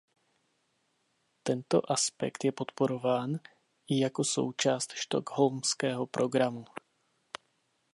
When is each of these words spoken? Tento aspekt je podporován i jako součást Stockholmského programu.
Tento 1.43 1.91
aspekt 1.91 2.43
je 2.45 2.51
podporován 2.51 3.39
i 3.87 3.99
jako 3.99 4.23
součást 4.23 4.91
Stockholmského 4.91 6.07
programu. 6.07 6.65